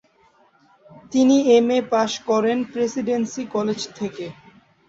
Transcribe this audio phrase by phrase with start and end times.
[1.11, 4.25] তিনি MA pass করেন Presidency College থেকে।